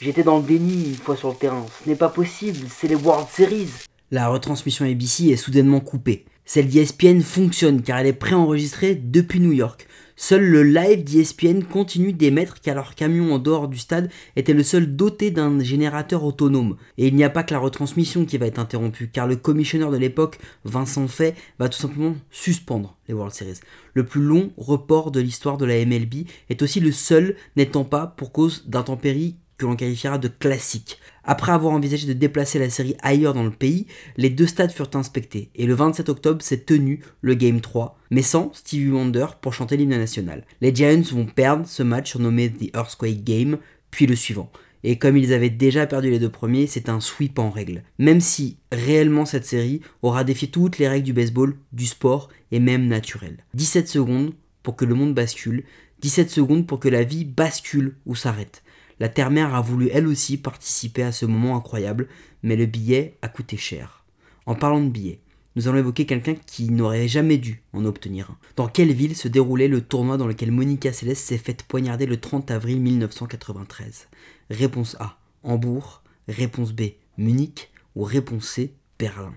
J'étais 0.00 0.22
dans 0.22 0.38
le 0.38 0.44
déni 0.44 0.90
une 0.90 0.96
fois 0.96 1.16
sur 1.16 1.28
le 1.28 1.34
terrain. 1.34 1.66
Ce 1.84 1.88
n'est 1.88 1.96
pas 1.96 2.08
possible, 2.08 2.66
c'est 2.74 2.88
les 2.88 2.94
World 2.94 3.26
Series. 3.32 3.68
La 4.10 4.28
retransmission 4.28 4.86
ABC 4.86 5.28
est 5.28 5.36
soudainement 5.36 5.80
coupée. 5.80 6.24
Celle 6.44 6.68
d'ESPN 6.68 7.20
fonctionne 7.20 7.82
car 7.82 7.98
elle 7.98 8.06
est 8.06 8.12
préenregistrée 8.12 8.94
depuis 8.94 9.40
New 9.40 9.52
York. 9.52 9.86
Seul 10.20 10.42
le 10.42 10.64
live 10.64 11.04
d'ESPN 11.04 11.62
continue 11.62 12.12
d'émettre 12.12 12.60
car 12.60 12.74
leur 12.74 12.96
camion 12.96 13.32
en 13.32 13.38
dehors 13.38 13.68
du 13.68 13.78
stade 13.78 14.10
était 14.34 14.52
le 14.52 14.64
seul 14.64 14.96
doté 14.96 15.30
d'un 15.30 15.60
générateur 15.60 16.24
autonome. 16.24 16.76
Et 16.98 17.06
il 17.06 17.14
n'y 17.14 17.22
a 17.22 17.30
pas 17.30 17.44
que 17.44 17.54
la 17.54 17.60
retransmission 17.60 18.24
qui 18.24 18.36
va 18.36 18.46
être 18.46 18.58
interrompue 18.58 19.10
car 19.12 19.28
le 19.28 19.36
commissionneur 19.36 19.92
de 19.92 19.96
l'époque, 19.96 20.40
Vincent 20.64 21.06
Fay, 21.06 21.36
va 21.60 21.68
tout 21.68 21.78
simplement 21.78 22.16
suspendre 22.32 22.96
les 23.06 23.14
World 23.14 23.32
Series. 23.32 23.60
Le 23.94 24.04
plus 24.04 24.20
long 24.20 24.50
report 24.56 25.12
de 25.12 25.20
l'histoire 25.20 25.56
de 25.56 25.66
la 25.66 25.84
MLB 25.86 26.26
est 26.50 26.62
aussi 26.62 26.80
le 26.80 26.90
seul 26.90 27.36
n'étant 27.54 27.84
pas 27.84 28.08
pour 28.08 28.32
cause 28.32 28.64
d'intempéries 28.66 29.36
que 29.58 29.66
l'on 29.66 29.76
qualifiera 29.76 30.18
de 30.18 30.28
classique. 30.28 30.98
Après 31.24 31.52
avoir 31.52 31.74
envisagé 31.74 32.06
de 32.06 32.14
déplacer 32.14 32.58
la 32.58 32.70
série 32.70 32.96
ailleurs 33.02 33.34
dans 33.34 33.44
le 33.44 33.50
pays, 33.50 33.86
les 34.16 34.30
deux 34.30 34.46
stades 34.46 34.70
furent 34.70 34.90
inspectés 34.94 35.50
et 35.56 35.66
le 35.66 35.74
27 35.74 36.08
octobre 36.08 36.40
s'est 36.40 36.60
tenu 36.60 37.02
le 37.20 37.34
Game 37.34 37.60
3, 37.60 37.98
mais 38.10 38.22
sans 38.22 38.50
Stevie 38.54 38.90
Wonder 38.90 39.26
pour 39.42 39.52
chanter 39.52 39.76
l'hymne 39.76 39.98
national. 39.98 40.44
Les 40.60 40.74
Giants 40.74 41.02
vont 41.12 41.26
perdre 41.26 41.66
ce 41.66 41.82
match 41.82 42.10
surnommé 42.10 42.50
The 42.50 42.74
Earthquake 42.74 43.24
Game, 43.24 43.58
puis 43.90 44.06
le 44.06 44.16
suivant. 44.16 44.50
Et 44.84 44.96
comme 44.96 45.16
ils 45.16 45.34
avaient 45.34 45.50
déjà 45.50 45.86
perdu 45.86 46.10
les 46.10 46.20
deux 46.20 46.30
premiers, 46.30 46.66
c'est 46.66 46.88
un 46.88 47.00
sweep 47.00 47.38
en 47.38 47.50
règle. 47.50 47.82
Même 47.98 48.20
si 48.20 48.58
réellement 48.70 49.26
cette 49.26 49.44
série 49.44 49.80
aura 50.02 50.24
défié 50.24 50.48
toutes 50.48 50.78
les 50.78 50.88
règles 50.88 51.04
du 51.04 51.12
baseball, 51.12 51.56
du 51.72 51.86
sport 51.86 52.28
et 52.52 52.60
même 52.60 52.86
naturel. 52.86 53.44
17 53.54 53.88
secondes 53.88 54.32
pour 54.62 54.76
que 54.76 54.84
le 54.84 54.94
monde 54.94 55.14
bascule, 55.14 55.64
17 56.00 56.30
secondes 56.30 56.66
pour 56.66 56.78
que 56.78 56.88
la 56.88 57.02
vie 57.02 57.24
bascule 57.24 57.96
ou 58.06 58.14
s'arrête. 58.14 58.62
La 59.00 59.08
Terre-Mère 59.08 59.54
a 59.54 59.60
voulu 59.60 59.88
elle 59.92 60.06
aussi 60.06 60.36
participer 60.36 61.02
à 61.02 61.12
ce 61.12 61.26
moment 61.26 61.56
incroyable, 61.56 62.08
mais 62.42 62.56
le 62.56 62.66
billet 62.66 63.16
a 63.22 63.28
coûté 63.28 63.56
cher. 63.56 64.04
En 64.46 64.54
parlant 64.54 64.80
de 64.80 64.88
billets, 64.88 65.20
nous 65.56 65.66
allons 65.66 65.78
évoquer 65.78 66.06
quelqu'un 66.06 66.36
qui 66.46 66.70
n'aurait 66.70 67.08
jamais 67.08 67.36
dû 67.36 67.62
en 67.72 67.84
obtenir 67.84 68.30
un. 68.30 68.36
Dans 68.56 68.68
quelle 68.68 68.92
ville 68.92 69.16
se 69.16 69.28
déroulait 69.28 69.68
le 69.68 69.80
tournoi 69.80 70.16
dans 70.16 70.26
lequel 70.26 70.52
Monica 70.52 70.92
Seles 70.92 71.16
s'est 71.16 71.38
faite 71.38 71.64
poignarder 71.64 72.06
le 72.06 72.18
30 72.18 72.50
avril 72.50 72.80
1993 72.80 74.08
Réponse 74.50 74.96
A, 75.00 75.18
Hambourg. 75.42 76.02
Réponse 76.28 76.72
B, 76.72 76.82
Munich. 77.16 77.70
Ou 77.96 78.04
réponse 78.04 78.46
C, 78.46 78.74
Berlin. 78.98 79.34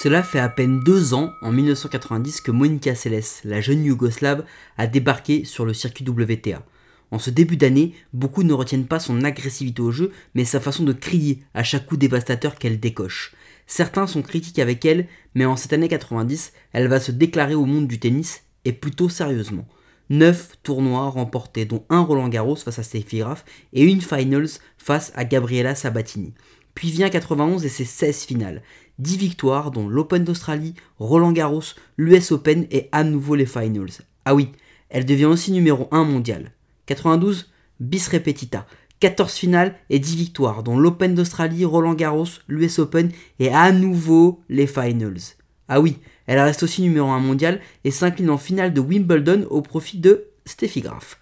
Cela 0.00 0.22
fait 0.22 0.38
à 0.38 0.48
peine 0.48 0.78
deux 0.78 1.12
ans, 1.12 1.32
en 1.42 1.50
1990, 1.50 2.40
que 2.42 2.52
Monica 2.52 2.94
Seles, 2.94 3.42
la 3.42 3.60
jeune 3.60 3.84
Yougoslave, 3.84 4.44
a 4.76 4.86
débarqué 4.86 5.44
sur 5.44 5.64
le 5.64 5.74
circuit 5.74 6.08
WTA. 6.08 6.62
En 7.10 7.18
ce 7.18 7.30
début 7.30 7.56
d'année, 7.56 7.94
beaucoup 8.12 8.44
ne 8.44 8.52
retiennent 8.52 8.86
pas 8.86 9.00
son 9.00 9.24
agressivité 9.24 9.82
au 9.82 9.90
jeu, 9.90 10.12
mais 10.36 10.44
sa 10.44 10.60
façon 10.60 10.84
de 10.84 10.92
crier 10.92 11.42
à 11.52 11.64
chaque 11.64 11.84
coup 11.84 11.96
dévastateur 11.96 12.54
qu'elle 12.54 12.78
décoche. 12.78 13.34
Certains 13.66 14.06
sont 14.06 14.22
critiques 14.22 14.60
avec 14.60 14.84
elle, 14.84 15.08
mais 15.34 15.46
en 15.46 15.56
cette 15.56 15.72
année 15.72 15.88
90, 15.88 16.52
elle 16.72 16.86
va 16.86 17.00
se 17.00 17.10
déclarer 17.10 17.56
au 17.56 17.64
monde 17.64 17.88
du 17.88 17.98
tennis, 17.98 18.42
et 18.64 18.72
plutôt 18.72 19.08
sérieusement. 19.08 19.66
Neuf 20.10 20.58
tournois 20.62 21.10
remportés, 21.10 21.64
dont 21.64 21.84
un 21.90 22.02
Roland 22.02 22.28
Garros 22.28 22.54
face 22.54 22.78
à 22.78 22.84
Steffi 22.84 23.18
Graf 23.18 23.44
et 23.72 23.82
une 23.82 24.00
Finals 24.00 24.60
face 24.78 25.10
à 25.16 25.24
Gabriela 25.24 25.74
Sabatini. 25.74 26.34
Puis 26.78 26.92
vient 26.92 27.10
91 27.10 27.64
et 27.64 27.68
ses 27.68 27.84
16 27.84 28.22
finales. 28.22 28.62
10 29.00 29.16
victoires, 29.16 29.72
dont 29.72 29.88
l'Open 29.88 30.22
d'Australie, 30.22 30.74
Roland 31.00 31.32
Garros, 31.32 31.74
l'US 31.96 32.30
Open 32.30 32.68
et 32.70 32.88
à 32.92 33.02
nouveau 33.02 33.34
les 33.34 33.46
Finals. 33.46 33.90
Ah 34.24 34.36
oui, 34.36 34.52
elle 34.88 35.04
devient 35.04 35.24
aussi 35.24 35.50
numéro 35.50 35.88
1 35.90 36.04
mondial. 36.04 36.52
92, 36.86 37.50
bis 37.80 38.06
repetita. 38.06 38.64
14 39.00 39.32
finales 39.32 39.74
et 39.90 39.98
10 39.98 40.14
victoires, 40.14 40.62
dont 40.62 40.78
l'Open 40.78 41.16
d'Australie, 41.16 41.64
Roland 41.64 41.94
Garros, 41.94 42.28
l'US 42.46 42.78
Open 42.78 43.10
et 43.40 43.48
à 43.52 43.72
nouveau 43.72 44.40
les 44.48 44.68
Finals. 44.68 45.34
Ah 45.66 45.80
oui, 45.80 45.98
elle 46.28 46.38
reste 46.38 46.62
aussi 46.62 46.82
numéro 46.82 47.08
1 47.08 47.18
mondial 47.18 47.60
et 47.82 47.90
s'incline 47.90 48.30
en 48.30 48.38
finale 48.38 48.72
de 48.72 48.80
Wimbledon 48.80 49.48
au 49.50 49.62
profit 49.62 49.98
de 49.98 50.26
Steffi 50.46 50.82
Graf. 50.82 51.18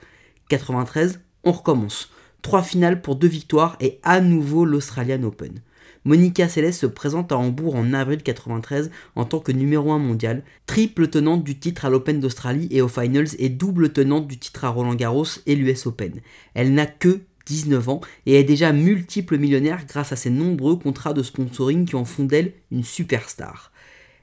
93, 0.50 1.20
on 1.44 1.52
recommence. 1.52 2.10
Trois 2.46 2.62
finales 2.62 3.02
pour 3.02 3.16
deux 3.16 3.26
victoires 3.26 3.76
et 3.80 3.98
à 4.04 4.20
nouveau 4.20 4.64
l'Australian 4.64 5.24
Open. 5.24 5.62
Monica 6.04 6.48
Seles 6.48 6.72
se 6.72 6.86
présente 6.86 7.32
à 7.32 7.38
Hambourg 7.38 7.74
en 7.74 7.92
avril 7.92 8.22
93 8.22 8.92
en 9.16 9.24
tant 9.24 9.40
que 9.40 9.50
numéro 9.50 9.90
1 9.90 9.98
mondial, 9.98 10.44
triple 10.64 11.08
tenante 11.08 11.42
du 11.42 11.58
titre 11.58 11.86
à 11.86 11.90
l'Open 11.90 12.20
d'Australie 12.20 12.68
et 12.70 12.82
aux 12.82 12.88
Finals 12.88 13.30
et 13.40 13.48
double 13.48 13.92
tenante 13.92 14.28
du 14.28 14.38
titre 14.38 14.64
à 14.64 14.68
Roland 14.68 14.94
Garros 14.94 15.26
et 15.46 15.56
l'US 15.56 15.86
Open. 15.86 16.20
Elle 16.54 16.72
n'a 16.72 16.86
que 16.86 17.22
19 17.46 17.88
ans 17.88 18.00
et 18.26 18.38
est 18.38 18.44
déjà 18.44 18.72
multiple 18.72 19.38
millionnaire 19.38 19.84
grâce 19.84 20.12
à 20.12 20.16
ses 20.16 20.30
nombreux 20.30 20.76
contrats 20.76 21.14
de 21.14 21.24
sponsoring 21.24 21.84
qui 21.84 21.96
en 21.96 22.04
font 22.04 22.22
d'elle 22.22 22.52
une 22.70 22.84
superstar. 22.84 23.72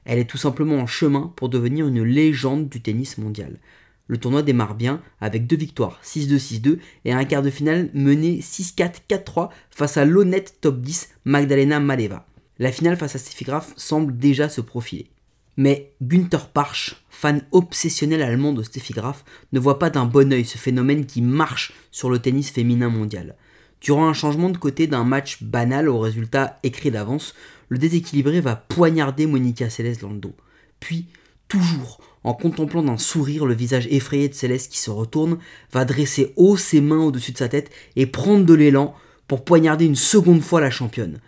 Elle 0.06 0.18
est 0.18 0.30
tout 0.30 0.38
simplement 0.38 0.76
en 0.76 0.86
chemin 0.86 1.30
pour 1.36 1.50
devenir 1.50 1.88
une 1.88 2.02
légende 2.02 2.70
du 2.70 2.80
tennis 2.80 3.18
mondial. 3.18 3.58
Le 4.06 4.18
tournoi 4.18 4.42
démarre 4.42 4.74
bien 4.74 5.00
avec 5.20 5.46
deux 5.46 5.56
victoires, 5.56 5.98
6-2, 6.04 6.60
6-2 6.60 6.78
et 7.04 7.12
un 7.12 7.24
quart 7.24 7.42
de 7.42 7.50
finale 7.50 7.90
mené 7.94 8.40
6-4, 8.40 8.96
4-3 9.08 9.48
face 9.70 9.96
à 9.96 10.04
l'honnête 10.04 10.58
top 10.60 10.80
10 10.80 11.08
Magdalena 11.24 11.80
Maleva. 11.80 12.26
La 12.58 12.70
finale 12.70 12.96
face 12.96 13.16
à 13.16 13.18
Steffi 13.18 13.44
Graf 13.44 13.72
semble 13.76 14.16
déjà 14.16 14.48
se 14.48 14.60
profiler. 14.60 15.10
Mais 15.56 15.92
Günther 16.02 16.48
Parch, 16.48 17.04
fan 17.08 17.42
obsessionnel 17.52 18.22
allemand 18.22 18.52
de 18.52 18.62
Steffi 18.62 18.92
Graf, 18.92 19.24
ne 19.52 19.60
voit 19.60 19.78
pas 19.78 19.90
d'un 19.90 20.04
bon 20.04 20.32
oeil 20.32 20.44
ce 20.44 20.58
phénomène 20.58 21.06
qui 21.06 21.22
marche 21.22 21.72
sur 21.90 22.10
le 22.10 22.18
tennis 22.18 22.50
féminin 22.50 22.90
mondial. 22.90 23.36
Durant 23.80 24.06
un 24.06 24.14
changement 24.14 24.50
de 24.50 24.58
côté 24.58 24.86
d'un 24.86 25.04
match 25.04 25.42
banal 25.42 25.88
au 25.88 25.98
résultat 25.98 26.58
écrit 26.62 26.90
d'avance, 26.90 27.34
le 27.68 27.78
déséquilibré 27.78 28.40
va 28.40 28.56
poignarder 28.56 29.26
Monica 29.26 29.70
Seles 29.70 29.98
dans 29.98 30.10
le 30.10 30.18
dos. 30.18 30.34
Puis, 30.80 31.06
toujours 31.54 32.00
en 32.24 32.34
contemplant 32.34 32.82
d'un 32.82 32.96
sourire 32.96 33.46
le 33.46 33.54
visage 33.54 33.86
effrayé 33.90 34.28
de 34.28 34.34
Céleste 34.34 34.72
qui 34.72 34.78
se 34.78 34.90
retourne, 34.90 35.38
va 35.72 35.84
dresser 35.84 36.32
haut 36.36 36.56
ses 36.56 36.80
mains 36.80 37.02
au-dessus 37.04 37.32
de 37.32 37.38
sa 37.38 37.48
tête 37.48 37.70
et 37.96 38.06
prendre 38.06 38.44
de 38.44 38.54
l'élan 38.54 38.94
pour 39.28 39.44
poignarder 39.44 39.84
une 39.84 39.94
seconde 39.94 40.42
fois 40.42 40.60
la 40.60 40.70
championne. 40.70 41.20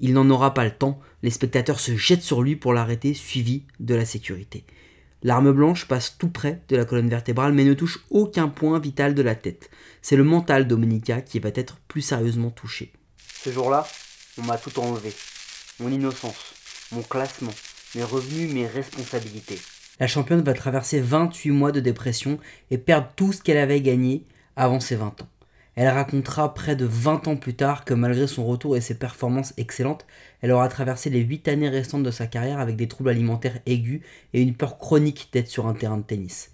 Il 0.00 0.14
n'en 0.14 0.30
aura 0.30 0.54
pas 0.54 0.64
le 0.64 0.70
temps, 0.70 1.00
les 1.22 1.30
spectateurs 1.30 1.80
se 1.80 1.96
jettent 1.96 2.22
sur 2.22 2.42
lui 2.42 2.56
pour 2.56 2.72
l'arrêter, 2.72 3.14
suivi 3.14 3.64
de 3.78 3.94
la 3.94 4.04
sécurité. 4.04 4.64
L'arme 5.22 5.52
blanche 5.52 5.86
passe 5.86 6.16
tout 6.18 6.30
près 6.30 6.62
de 6.68 6.76
la 6.76 6.84
colonne 6.84 7.08
vertébrale 7.08 7.52
mais 7.52 7.64
ne 7.64 7.74
touche 7.74 8.00
aucun 8.10 8.48
point 8.48 8.78
vital 8.78 9.14
de 9.14 9.22
la 9.22 9.34
tête. 9.34 9.70
C'est 10.02 10.16
le 10.16 10.24
mental 10.24 10.66
Dominica 10.66 11.20
qui 11.20 11.40
va 11.40 11.50
être 11.54 11.76
plus 11.88 12.02
sérieusement 12.02 12.50
touché. 12.50 12.92
Ce 13.44 13.50
jour-là, 13.50 13.86
on 14.38 14.42
m'a 14.42 14.56
tout 14.56 14.76
enlevé. 14.80 15.12
Mon 15.80 15.90
innocence, 15.90 16.54
mon 16.92 17.02
classement, 17.02 17.52
mes 17.94 18.04
revenus, 18.04 18.52
mes 18.52 18.66
responsabilités 18.66 19.58
la 20.00 20.06
championne 20.06 20.42
va 20.42 20.54
traverser 20.54 21.00
28 21.00 21.50
mois 21.50 21.72
de 21.72 21.80
dépression 21.80 22.38
et 22.70 22.78
perdre 22.78 23.08
tout 23.16 23.32
ce 23.32 23.42
qu'elle 23.42 23.58
avait 23.58 23.80
gagné 23.80 24.24
avant 24.56 24.80
ses 24.80 24.96
20 24.96 25.22
ans. 25.22 25.28
Elle 25.74 25.88
racontera 25.88 26.54
près 26.54 26.74
de 26.74 26.84
20 26.84 27.28
ans 27.28 27.36
plus 27.36 27.54
tard 27.54 27.84
que 27.84 27.94
malgré 27.94 28.26
son 28.26 28.44
retour 28.44 28.76
et 28.76 28.80
ses 28.80 28.98
performances 28.98 29.54
excellentes, 29.56 30.06
elle 30.40 30.50
aura 30.50 30.68
traversé 30.68 31.08
les 31.08 31.20
8 31.20 31.48
années 31.48 31.68
restantes 31.68 32.02
de 32.02 32.10
sa 32.10 32.26
carrière 32.26 32.58
avec 32.58 32.74
des 32.74 32.88
troubles 32.88 33.10
alimentaires 33.10 33.60
aigus 33.66 34.00
et 34.32 34.42
une 34.42 34.54
peur 34.54 34.78
chronique 34.78 35.28
d'être 35.32 35.48
sur 35.48 35.68
un 35.68 35.74
terrain 35.74 35.98
de 35.98 36.02
tennis. 36.02 36.50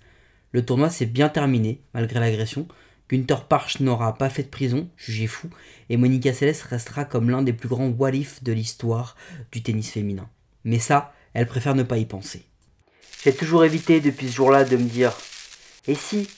Le 0.52 0.64
tournoi 0.64 0.90
s'est 0.90 1.06
bien 1.06 1.30
terminé, 1.30 1.80
malgré 1.94 2.20
l'agression. 2.20 2.68
Günther 3.10 3.44
Parch 3.44 3.80
n'aura 3.80 4.14
pas 4.14 4.28
fait 4.28 4.42
de 4.42 4.48
prison, 4.48 4.88
jugé 4.96 5.26
fou, 5.26 5.48
et 5.88 5.96
Monica 5.96 6.32
Seles 6.32 6.54
restera 6.68 7.04
comme 7.04 7.30
l'un 7.30 7.42
des 7.42 7.52
plus 7.52 7.68
grands 7.68 7.88
what 7.88 8.12
de 8.42 8.52
l'histoire 8.52 9.16
du 9.52 9.62
tennis 9.62 9.90
féminin. 9.90 10.28
Mais 10.64 10.78
ça, 10.78 11.13
elle 11.34 11.46
préfère 11.46 11.74
ne 11.74 11.82
pas 11.82 11.98
y 11.98 12.06
penser. 12.06 12.44
J'ai 13.22 13.34
toujours 13.34 13.64
évité 13.64 14.00
depuis 14.00 14.28
ce 14.28 14.36
jour-là 14.36 14.64
de 14.64 14.76
me 14.76 14.88
dire 14.88 15.12
Et 15.86 15.94
si? 15.94 16.28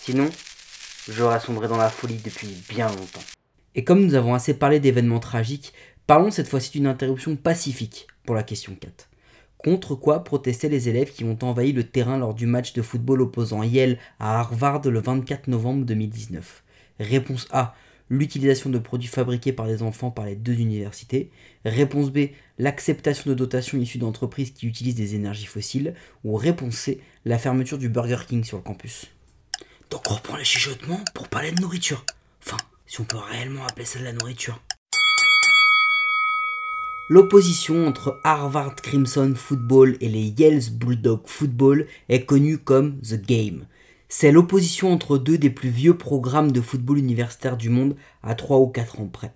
Sinon, 0.00 0.28
j'aurais 1.08 1.40
sombré 1.40 1.68
dans 1.68 1.76
la 1.76 1.90
folie 1.90 2.20
depuis 2.24 2.48
bien 2.68 2.88
longtemps. 2.88 3.22
Et 3.74 3.84
comme 3.84 4.04
nous 4.04 4.14
avons 4.14 4.34
assez 4.34 4.54
parlé 4.54 4.80
d'événements 4.80 5.20
tragiques, 5.20 5.72
parlons 6.06 6.30
cette 6.30 6.48
fois-ci 6.48 6.72
d'une 6.72 6.86
interruption 6.86 7.36
pacifique 7.36 8.08
pour 8.24 8.34
la 8.34 8.42
question 8.42 8.74
4. 8.74 9.08
Contre 9.58 9.94
quoi 9.94 10.24
protestaient 10.24 10.68
les 10.68 10.88
élèves 10.88 11.12
qui 11.12 11.24
ont 11.24 11.38
envahi 11.42 11.72
le 11.72 11.84
terrain 11.84 12.18
lors 12.18 12.34
du 12.34 12.46
match 12.46 12.72
de 12.72 12.82
football 12.82 13.22
opposant 13.22 13.62
Yale 13.62 13.98
à 14.18 14.40
Harvard 14.40 14.82
le 14.84 15.00
24 15.00 15.48
novembre 15.48 15.84
2019 15.84 16.64
Réponse 16.98 17.46
A 17.52 17.74
l'utilisation 18.08 18.70
de 18.70 18.78
produits 18.78 19.08
fabriqués 19.08 19.52
par 19.52 19.66
des 19.66 19.82
enfants 19.82 20.10
par 20.10 20.26
les 20.26 20.36
deux 20.36 20.54
universités. 20.54 21.30
Réponse 21.64 22.10
B, 22.10 22.28
l'acceptation 22.58 23.30
de 23.30 23.34
dotations 23.34 23.78
issues 23.78 23.98
d'entreprises 23.98 24.52
qui 24.52 24.66
utilisent 24.66 24.94
des 24.94 25.14
énergies 25.14 25.46
fossiles. 25.46 25.94
Ou 26.24 26.36
réponse 26.36 26.76
C, 26.76 27.00
la 27.24 27.38
fermeture 27.38 27.78
du 27.78 27.88
Burger 27.88 28.18
King 28.28 28.44
sur 28.44 28.58
le 28.58 28.62
campus. 28.62 29.06
Donc 29.90 30.02
on 30.10 30.14
reprend 30.14 30.36
les 30.36 30.44
chuchotements 30.44 31.04
pour 31.14 31.28
parler 31.28 31.52
de 31.52 31.60
nourriture. 31.60 32.04
Enfin, 32.44 32.56
si 32.86 33.00
on 33.00 33.04
peut 33.04 33.18
réellement 33.18 33.66
appeler 33.66 33.86
ça 33.86 33.98
de 33.98 34.04
la 34.04 34.12
nourriture. 34.12 34.60
L'opposition 37.08 37.86
entre 37.86 38.20
Harvard 38.24 38.76
Crimson 38.76 39.34
Football 39.36 39.98
et 40.00 40.08
les 40.08 40.32
Yale's 40.38 40.70
Bulldog 40.70 41.20
Football 41.26 41.86
est 42.08 42.24
connue 42.24 42.56
comme 42.56 43.00
The 43.00 43.20
Game. 43.20 43.66
C'est 44.14 44.30
l'opposition 44.30 44.92
entre 44.92 45.16
deux 45.16 45.38
des 45.38 45.48
plus 45.48 45.70
vieux 45.70 45.96
programmes 45.96 46.52
de 46.52 46.60
football 46.60 46.98
universitaire 46.98 47.56
du 47.56 47.70
monde 47.70 47.96
à 48.22 48.34
3 48.34 48.58
ou 48.58 48.66
4 48.66 49.00
ans 49.00 49.08
près. 49.10 49.32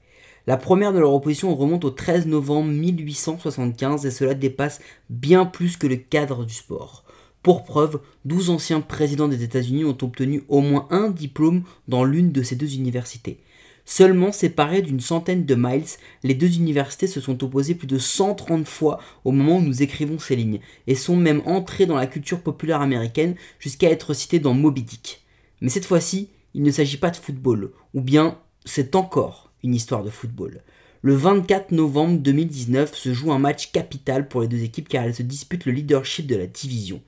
La 0.46 0.58
première 0.58 0.92
de 0.92 0.98
leur 0.98 1.14
opposition 1.14 1.56
remonte 1.56 1.86
au 1.86 1.90
13 1.90 2.26
novembre 2.26 2.68
1875 2.68 4.04
et 4.04 4.10
cela 4.10 4.34
dépasse 4.34 4.82
bien 5.08 5.46
plus 5.46 5.78
que 5.78 5.86
le 5.86 5.96
cadre 5.96 6.44
du 6.44 6.52
sport. 6.52 7.04
Pour 7.42 7.64
preuve, 7.64 8.00
12 8.26 8.50
anciens 8.50 8.82
présidents 8.82 9.28
des 9.28 9.42
États-Unis 9.42 9.86
ont 9.86 9.96
obtenu 10.02 10.44
au 10.48 10.60
moins 10.60 10.86
un 10.90 11.08
diplôme 11.08 11.62
dans 11.88 12.04
l'une 12.04 12.30
de 12.30 12.42
ces 12.42 12.54
deux 12.54 12.74
universités. 12.74 13.40
Seulement 13.88 14.32
séparées 14.32 14.82
d'une 14.82 14.98
centaine 14.98 15.46
de 15.46 15.54
miles, 15.54 15.84
les 16.24 16.34
deux 16.34 16.56
universités 16.56 17.06
se 17.06 17.20
sont 17.20 17.42
opposées 17.44 17.76
plus 17.76 17.86
de 17.86 17.98
130 17.98 18.66
fois 18.66 18.98
au 19.24 19.30
moment 19.30 19.58
où 19.58 19.62
nous 19.62 19.80
écrivons 19.80 20.18
ces 20.18 20.34
lignes, 20.34 20.58
et 20.88 20.96
sont 20.96 21.16
même 21.16 21.40
entrées 21.46 21.86
dans 21.86 21.94
la 21.94 22.08
culture 22.08 22.40
populaire 22.40 22.80
américaine 22.80 23.36
jusqu'à 23.60 23.88
être 23.88 24.12
citées 24.12 24.40
dans 24.40 24.54
Moby 24.54 24.82
Dick. 24.82 25.24
Mais 25.60 25.68
cette 25.68 25.86
fois-ci, 25.86 26.30
il 26.52 26.64
ne 26.64 26.72
s'agit 26.72 26.96
pas 26.96 27.10
de 27.10 27.16
football, 27.16 27.70
ou 27.94 28.00
bien 28.00 28.38
c'est 28.64 28.96
encore 28.96 29.52
une 29.62 29.74
histoire 29.74 30.02
de 30.02 30.10
football. 30.10 30.62
Le 31.02 31.14
24 31.14 31.70
novembre 31.70 32.18
2019 32.18 32.92
se 32.92 33.14
joue 33.14 33.30
un 33.30 33.38
match 33.38 33.70
capital 33.70 34.26
pour 34.26 34.40
les 34.40 34.48
deux 34.48 34.64
équipes 34.64 34.88
car 34.88 35.04
elles 35.04 35.14
se 35.14 35.22
disputent 35.22 35.64
le 35.64 35.70
leadership 35.70 36.26
de 36.26 36.34
la 36.34 36.48
division. 36.48 37.00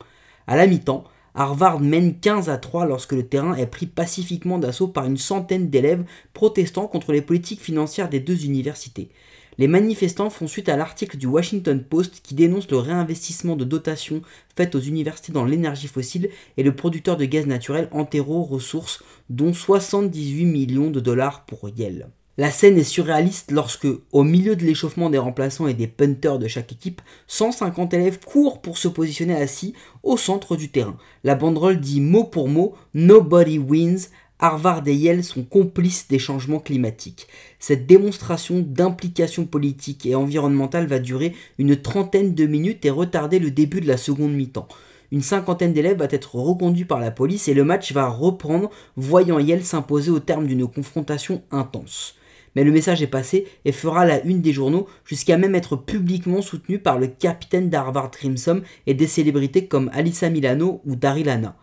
À 0.46 0.56
la 0.56 0.68
mi-temps, 0.68 1.02
Harvard 1.34 1.80
mène 1.80 2.18
15 2.18 2.48
à 2.48 2.58
3 2.58 2.86
lorsque 2.86 3.12
le 3.12 3.26
terrain 3.26 3.54
est 3.54 3.66
pris 3.66 3.86
pacifiquement 3.86 4.58
d'assaut 4.58 4.88
par 4.88 5.04
une 5.04 5.16
centaine 5.16 5.70
d'élèves 5.70 6.04
protestant 6.32 6.86
contre 6.86 7.12
les 7.12 7.22
politiques 7.22 7.60
financières 7.60 8.08
des 8.08 8.20
deux 8.20 8.44
universités. 8.44 9.10
Les 9.58 9.66
manifestants 9.66 10.30
font 10.30 10.46
suite 10.46 10.68
à 10.68 10.76
l'article 10.76 11.16
du 11.16 11.26
Washington 11.26 11.82
Post 11.82 12.20
qui 12.22 12.36
dénonce 12.36 12.70
le 12.70 12.78
réinvestissement 12.78 13.56
de 13.56 13.64
dotations 13.64 14.22
faites 14.56 14.76
aux 14.76 14.80
universités 14.80 15.32
dans 15.32 15.44
l'énergie 15.44 15.88
fossile 15.88 16.30
et 16.56 16.62
le 16.62 16.76
producteur 16.76 17.16
de 17.16 17.24
gaz 17.24 17.46
naturel 17.46 17.88
Antero 17.90 18.44
Ressources, 18.44 19.02
dont 19.30 19.52
78 19.52 20.44
millions 20.44 20.90
de 20.90 21.00
dollars 21.00 21.44
pour 21.44 21.68
Yale. 21.70 22.08
La 22.40 22.52
scène 22.52 22.78
est 22.78 22.84
surréaliste 22.84 23.50
lorsque, 23.50 23.88
au 24.12 24.22
milieu 24.22 24.54
de 24.54 24.64
l'échauffement 24.64 25.10
des 25.10 25.18
remplaçants 25.18 25.66
et 25.66 25.74
des 25.74 25.88
punters 25.88 26.38
de 26.38 26.46
chaque 26.46 26.70
équipe, 26.70 27.02
150 27.26 27.94
élèves 27.94 28.20
courent 28.24 28.62
pour 28.62 28.78
se 28.78 28.86
positionner 28.86 29.34
assis 29.34 29.74
au 30.04 30.16
centre 30.16 30.54
du 30.54 30.68
terrain. 30.68 30.96
La 31.24 31.34
banderole 31.34 31.80
dit 31.80 32.00
mot 32.00 32.22
pour 32.22 32.46
mot 32.46 32.76
Nobody 32.94 33.58
wins. 33.58 34.06
Harvard 34.38 34.86
et 34.86 34.94
Yale 34.94 35.24
sont 35.24 35.42
complices 35.42 36.06
des 36.06 36.20
changements 36.20 36.60
climatiques. 36.60 37.26
Cette 37.58 37.88
démonstration 37.88 38.64
d'implication 38.64 39.44
politique 39.44 40.06
et 40.06 40.14
environnementale 40.14 40.86
va 40.86 41.00
durer 41.00 41.34
une 41.58 41.74
trentaine 41.74 42.36
de 42.36 42.46
minutes 42.46 42.84
et 42.84 42.90
retarder 42.90 43.40
le 43.40 43.50
début 43.50 43.80
de 43.80 43.88
la 43.88 43.96
seconde 43.96 44.32
mi-temps. 44.32 44.68
Une 45.10 45.22
cinquantaine 45.22 45.72
d'élèves 45.72 45.98
va 45.98 46.06
être 46.08 46.36
reconduit 46.36 46.84
par 46.84 47.00
la 47.00 47.10
police 47.10 47.48
et 47.48 47.54
le 47.54 47.64
match 47.64 47.90
va 47.90 48.08
reprendre, 48.08 48.70
voyant 48.96 49.40
Yale 49.40 49.64
s'imposer 49.64 50.12
au 50.12 50.20
terme 50.20 50.46
d'une 50.46 50.68
confrontation 50.68 51.42
intense 51.50 52.14
mais 52.54 52.64
le 52.64 52.72
message 52.72 53.02
est 53.02 53.06
passé 53.06 53.46
et 53.64 53.72
fera 53.72 54.04
la 54.04 54.22
une 54.24 54.40
des 54.40 54.52
journaux 54.52 54.86
jusqu'à 55.04 55.36
même 55.36 55.54
être 55.54 55.76
publiquement 55.76 56.42
soutenu 56.42 56.78
par 56.78 56.98
le 56.98 57.06
capitaine 57.06 57.70
d'Harvard 57.70 58.10
Crimson 58.10 58.62
et 58.86 58.94
des 58.94 59.06
célébrités 59.06 59.66
comme 59.66 59.90
Alissa 59.92 60.30
Milano 60.30 60.80
ou 60.84 60.96
Daryl 60.96 61.28
Anna. 61.28 61.56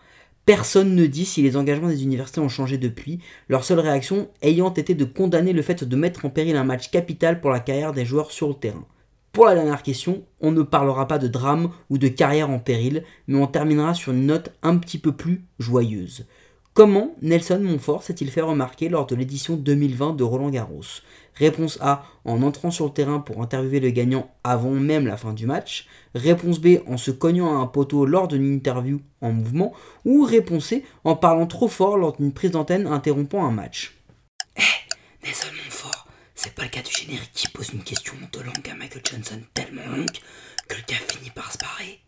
Personne 0.46 0.94
ne 0.94 1.08
dit 1.08 1.25
si 1.25 1.42
les 1.42 1.58
engagements 1.58 1.89
des 1.89 2.04
universités 2.04 2.39
ont 2.39 2.50
changé 2.50 2.77
depuis, 2.77 3.20
leur 3.50 3.63
seule 3.63 3.80
réaction 3.80 4.30
ayant 4.44 4.72
été 4.72 4.94
de 4.94 5.06
condamner 5.06 5.54
le 5.54 5.63
fait 5.63 5.84
de 5.84 5.96
mettre 5.96 6.25
en 6.25 6.30
péril 6.30 6.56
un 6.56 6.63
match 6.63 6.92
capital 6.92 7.42
pour 7.42 7.50
la 7.50 7.60
carrière 7.60 7.94
des 7.94 8.06
joueurs 8.06 8.32
sur 8.32 8.50
le 8.50 8.54
terrain. 8.54 8.86
Pour 9.36 9.48
la 9.48 9.56
dernière 9.56 9.84
question, 9.84 10.24
on 10.39 10.51
ne 10.51 10.62
parlera 10.62 11.10
pas 11.10 11.18
de 11.18 11.27
drame 11.27 11.72
ou 11.89 11.98
de 11.98 12.08
carrière 12.08 12.50
en 12.50 12.60
péril, 12.60 13.04
mais 13.27 13.38
on 13.38 13.48
terminera 13.48 13.94
sur 13.94 14.13
une 14.13 14.27
note 14.27 14.54
un 14.63 14.77
petit 14.77 14.98
peu 14.98 15.12
plus 15.12 15.44
joyeuse. 15.60 16.25
Comment 16.75 17.15
Nelson 17.22 17.62
Montfort 17.63 18.03
s'est-il 18.03 18.29
fait 18.29 18.41
remarquer 18.41 18.89
lors 18.89 19.05
de 19.05 19.15
l'édition 19.15 19.55
2020 19.55 20.12
de 20.12 20.25
Roland 20.25 20.50
Garros? 20.50 20.84
Réponse 21.36 21.77
A, 21.79 22.03
en 22.25 22.44
entrant 22.44 22.70
sur 22.70 22.84
le 22.84 22.91
terrain 22.91 23.22
pour 23.22 23.41
interviewer 23.41 23.79
le 23.79 23.91
gagnant 23.91 24.29
avant 24.44 24.72
même 24.72 25.08
la 25.08 25.15
fin 25.15 25.32
du 25.32 25.46
match. 25.46 25.88
Réponse 26.15 26.60
B, 26.60 26.79
en 26.86 26.98
se 26.98 27.12
cognant 27.12 27.58
à 27.58 27.62
un 27.62 27.67
poteau 27.67 28.05
lors 28.05 28.27
d'une 28.27 28.53
interview 28.53 29.00
en 29.22 29.32
mouvement. 29.32 29.72
Ou 30.03 30.25
réponse 30.25 30.65
C, 30.65 30.84
en 31.05 31.15
parlant 31.15 31.48
trop 31.48 31.70
fort 31.70 31.96
lors 31.96 32.17
d'une 32.17 32.34
prise 32.34 32.51
d'antenne 32.51 32.88
interrompant 32.88 33.46
un 33.46 33.51
match. 33.51 33.96
Eh, 34.58 34.62
Nelson 35.24 35.48
Montfort, 35.63 36.08
c'est 36.36 36.55
pas 36.55 36.63
le 36.63 36.70
cas 36.70 36.82
du 36.82 36.91
générique 36.91 37.32
qui 37.34 37.48
pose 37.48 37.70
une 37.70 37.84
question 37.84 38.15
de 38.34 38.39
langue 38.41 38.70
à 38.70 38.75
Michael 38.75 39.01
Johnson 39.10 39.39
tellement 39.53 39.96
longue 39.96 40.17
que 40.67 40.75
le 40.75 40.84
gars 40.86 41.00
finit 41.08 41.29
par 41.29 41.53
se 41.53 41.58
barrer. 41.58 42.01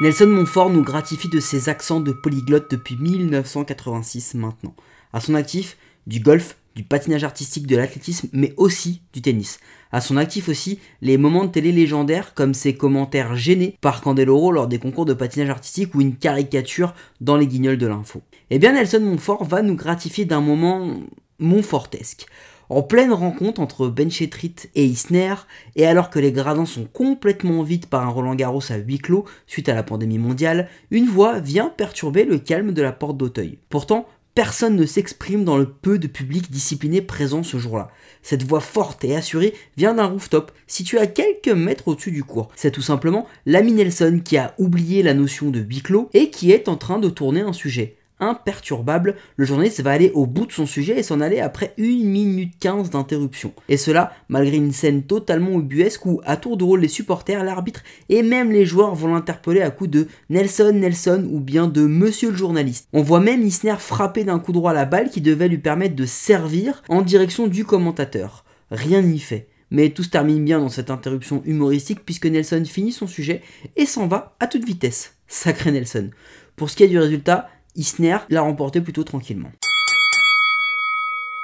Nelson 0.00 0.26
Montfort 0.26 0.70
nous 0.70 0.82
gratifie 0.82 1.28
de 1.28 1.38
ses 1.38 1.68
accents 1.68 2.00
de 2.00 2.12
polyglotte 2.12 2.70
depuis 2.70 2.96
1986 2.96 4.34
maintenant. 4.34 4.74
À 5.12 5.20
son 5.20 5.34
actif, 5.34 5.76
du 6.06 6.18
golf, 6.18 6.56
du 6.74 6.82
patinage 6.82 7.22
artistique, 7.22 7.66
de 7.66 7.76
l'athlétisme, 7.76 8.28
mais 8.32 8.54
aussi 8.56 9.02
du 9.12 9.22
tennis. 9.22 9.60
À 9.92 10.00
son 10.00 10.16
actif 10.16 10.48
aussi, 10.48 10.80
les 11.02 11.18
moments 11.18 11.44
de 11.44 11.50
télé 11.50 11.70
légendaires 11.70 12.34
comme 12.34 12.54
ses 12.54 12.74
commentaires 12.74 13.36
gênés 13.36 13.76
par 13.80 14.00
Candeloro 14.00 14.50
lors 14.50 14.66
des 14.66 14.78
concours 14.78 15.04
de 15.04 15.14
patinage 15.14 15.50
artistique 15.50 15.94
ou 15.94 16.00
une 16.00 16.16
caricature 16.16 16.94
dans 17.20 17.36
les 17.36 17.46
guignols 17.46 17.78
de 17.78 17.86
l'info. 17.86 18.22
Eh 18.50 18.58
bien 18.58 18.72
Nelson 18.72 19.00
Montfort 19.00 19.44
va 19.44 19.62
nous 19.62 19.76
gratifier 19.76 20.24
d'un 20.24 20.40
moment 20.40 20.96
montfortesque. 21.42 22.26
En 22.68 22.82
pleine 22.82 23.12
rencontre 23.12 23.60
entre 23.60 23.88
Benchetrit 23.88 24.54
et 24.74 24.86
Isner, 24.86 25.34
et 25.76 25.84
alors 25.84 26.08
que 26.08 26.18
les 26.18 26.32
gradins 26.32 26.64
sont 26.64 26.86
complètement 26.90 27.62
vides 27.62 27.84
par 27.84 28.06
un 28.06 28.10
Roland 28.10 28.34
Garros 28.34 28.62
à 28.70 28.76
huis 28.76 28.98
clos 28.98 29.26
suite 29.46 29.68
à 29.68 29.74
la 29.74 29.82
pandémie 29.82 30.16
mondiale, 30.16 30.70
une 30.90 31.06
voix 31.06 31.38
vient 31.38 31.68
perturber 31.68 32.24
le 32.24 32.38
calme 32.38 32.72
de 32.72 32.80
la 32.80 32.92
porte 32.92 33.18
d'Auteuil. 33.18 33.58
Pourtant, 33.68 34.06
personne 34.34 34.76
ne 34.76 34.86
s'exprime 34.86 35.44
dans 35.44 35.58
le 35.58 35.68
peu 35.68 35.98
de 35.98 36.06
public 36.06 36.50
discipliné 36.50 37.02
présent 37.02 37.42
ce 37.42 37.58
jour-là. 37.58 37.90
Cette 38.22 38.44
voix 38.44 38.60
forte 38.60 39.04
et 39.04 39.14
assurée 39.14 39.52
vient 39.76 39.94
d'un 39.94 40.06
rooftop 40.06 40.52
situé 40.66 40.98
à 40.98 41.06
quelques 41.06 41.48
mètres 41.48 41.88
au-dessus 41.88 42.12
du 42.12 42.24
cours. 42.24 42.48
C'est 42.56 42.70
tout 42.70 42.80
simplement 42.80 43.26
l'ami 43.44 43.72
Nelson 43.72 44.22
qui 44.24 44.38
a 44.38 44.54
oublié 44.56 45.02
la 45.02 45.12
notion 45.12 45.50
de 45.50 45.60
huis 45.60 45.82
clos 45.82 46.08
et 46.14 46.30
qui 46.30 46.52
est 46.52 46.68
en 46.68 46.76
train 46.76 46.98
de 46.98 47.10
tourner 47.10 47.42
un 47.42 47.52
sujet 47.52 47.96
imperturbable, 48.22 49.16
le 49.36 49.44
journaliste 49.44 49.82
va 49.82 49.90
aller 49.90 50.10
au 50.14 50.26
bout 50.26 50.46
de 50.46 50.52
son 50.52 50.64
sujet 50.64 50.98
et 50.98 51.02
s'en 51.02 51.20
aller 51.20 51.40
après 51.40 51.74
1 51.78 51.82
minute 51.82 52.54
15 52.60 52.90
d'interruption. 52.90 53.52
Et 53.68 53.76
cela 53.76 54.12
malgré 54.28 54.56
une 54.56 54.72
scène 54.72 55.02
totalement 55.02 55.58
ubuesque 55.58 56.06
où, 56.06 56.20
à 56.24 56.36
tour 56.36 56.56
de 56.56 56.64
rôle, 56.64 56.80
les 56.80 56.88
supporters, 56.88 57.44
l'arbitre 57.44 57.82
et 58.08 58.22
même 58.22 58.52
les 58.52 58.64
joueurs 58.64 58.94
vont 58.94 59.12
l'interpeller 59.12 59.60
à 59.60 59.70
coups 59.70 59.90
de 59.90 60.08
Nelson, 60.30 60.72
Nelson 60.74 61.28
ou 61.30 61.40
bien 61.40 61.66
de 61.66 61.82
Monsieur 61.82 62.30
le 62.30 62.36
journaliste. 62.36 62.88
On 62.92 63.02
voit 63.02 63.20
même 63.20 63.42
Isner 63.42 63.76
frapper 63.78 64.24
d'un 64.24 64.38
coup 64.38 64.52
droit 64.52 64.72
la 64.72 64.84
balle 64.84 65.10
qui 65.10 65.20
devait 65.20 65.48
lui 65.48 65.58
permettre 65.58 65.96
de 65.96 66.06
servir 66.06 66.82
en 66.88 67.02
direction 67.02 67.48
du 67.48 67.64
commentateur. 67.64 68.44
Rien 68.70 69.02
n'y 69.02 69.18
fait. 69.18 69.48
Mais 69.70 69.88
tout 69.88 70.02
se 70.02 70.10
termine 70.10 70.44
bien 70.44 70.60
dans 70.60 70.68
cette 70.68 70.90
interruption 70.90 71.42
humoristique 71.46 72.04
puisque 72.04 72.26
Nelson 72.26 72.62
finit 72.66 72.92
son 72.92 73.06
sujet 73.06 73.40
et 73.76 73.86
s'en 73.86 74.06
va 74.06 74.36
à 74.38 74.46
toute 74.46 74.66
vitesse. 74.66 75.16
Sacré 75.28 75.72
Nelson. 75.72 76.10
Pour 76.56 76.68
ce 76.68 76.76
qui 76.76 76.84
est 76.84 76.88
du 76.88 76.98
résultat, 76.98 77.48
Isner 77.74 78.18
l'a 78.28 78.42
remporté 78.42 78.80
plutôt 78.80 79.04
tranquillement. 79.04 79.52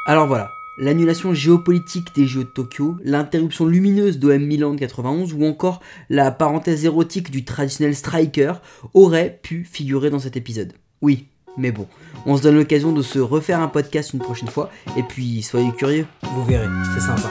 Alors 0.06 0.26
voilà, 0.26 0.54
l'annulation 0.76 1.34
géopolitique 1.34 2.14
des 2.14 2.26
Jeux 2.26 2.44
de 2.44 2.48
Tokyo, 2.48 2.96
l'interruption 3.02 3.66
lumineuse 3.66 4.18
d'OM 4.18 4.42
Milan 4.42 4.74
de 4.74 4.78
91 4.78 5.34
ou 5.34 5.44
encore 5.44 5.80
la 6.08 6.30
parenthèse 6.30 6.84
érotique 6.84 7.30
du 7.30 7.44
traditionnel 7.44 7.94
striker 7.94 8.54
auraient 8.94 9.38
pu 9.42 9.64
figurer 9.64 10.10
dans 10.10 10.18
cet 10.18 10.36
épisode. 10.36 10.72
Oui, 11.02 11.26
mais 11.56 11.72
bon, 11.72 11.86
on 12.26 12.36
se 12.36 12.42
donne 12.42 12.56
l'occasion 12.56 12.92
de 12.92 13.02
se 13.02 13.18
refaire 13.18 13.60
un 13.60 13.68
podcast 13.68 14.12
une 14.12 14.20
prochaine 14.20 14.48
fois 14.48 14.70
et 14.96 15.02
puis 15.02 15.42
soyez 15.42 15.72
curieux, 15.72 16.06
vous 16.34 16.44
verrez, 16.44 16.68
c'est 16.94 17.00
sympa. 17.00 17.30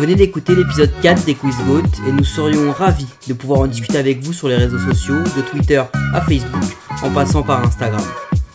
Venez 0.00 0.14
d'écouter 0.14 0.54
l'épisode 0.54 0.90
4 1.02 1.26
des 1.26 1.34
Quiz 1.34 1.54
Goat 1.66 1.82
et 2.08 2.12
nous 2.12 2.24
serions 2.24 2.72
ravis 2.72 3.06
de 3.28 3.34
pouvoir 3.34 3.60
en 3.60 3.66
discuter 3.66 3.98
avec 3.98 4.24
vous 4.24 4.32
sur 4.32 4.48
les 4.48 4.56
réseaux 4.56 4.78
sociaux, 4.78 5.18
de 5.36 5.42
Twitter 5.42 5.82
à 6.14 6.22
Facebook, 6.22 6.64
en 7.02 7.10
passant 7.10 7.42
par 7.42 7.62
Instagram. 7.62 8.02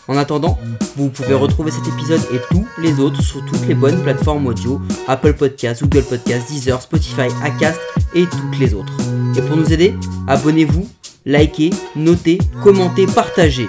En 0.08 0.16
attendant, 0.16 0.58
vous 0.96 1.08
pouvez 1.08 1.34
retrouver 1.34 1.70
cet 1.70 1.86
épisode 1.86 2.20
et 2.34 2.40
tous 2.50 2.66
les 2.82 2.98
autres 2.98 3.22
sur 3.22 3.44
toutes 3.44 3.64
les 3.68 3.74
bonnes 3.74 4.02
plateformes 4.02 4.44
audio, 4.48 4.80
Apple 5.06 5.34
Podcasts, 5.34 5.84
Google 5.84 6.02
Podcasts, 6.02 6.50
Deezer, 6.50 6.82
Spotify, 6.82 7.28
Acast 7.44 7.80
et 8.12 8.26
toutes 8.26 8.58
les 8.58 8.74
autres. 8.74 8.92
Et 9.38 9.42
pour 9.42 9.56
nous 9.56 9.72
aider, 9.72 9.94
abonnez-vous, 10.26 10.88
likez, 11.26 11.70
notez, 11.94 12.38
commentez, 12.64 13.06
partagez. 13.06 13.68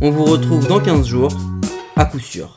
On 0.00 0.10
vous 0.10 0.24
retrouve 0.24 0.66
dans 0.66 0.80
15 0.80 1.06
jours, 1.06 1.32
à 1.94 2.06
coup 2.06 2.20
sûr. 2.20 2.54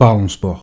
Parlons 0.00 0.32
sport. 0.32 0.58